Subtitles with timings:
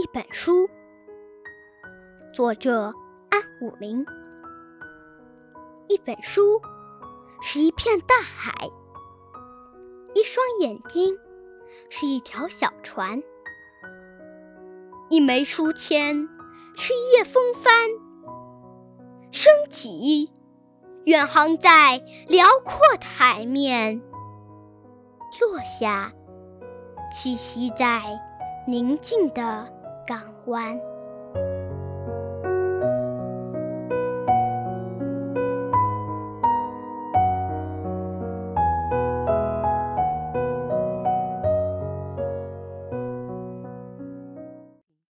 [0.00, 0.66] 一本书，
[2.32, 2.94] 作者
[3.28, 4.02] 安武林。
[5.88, 6.58] 一本书
[7.42, 8.70] 是一片大海，
[10.14, 11.14] 一双眼睛
[11.90, 13.22] 是一条小船，
[15.10, 16.26] 一枚书签
[16.78, 17.90] 是一叶风帆，
[19.30, 20.32] 升起，
[21.04, 24.00] 远航在辽阔的海面，
[25.42, 26.10] 落下，
[27.12, 28.02] 栖息在。
[28.68, 29.66] 宁静的
[30.10, 30.76] 港湾。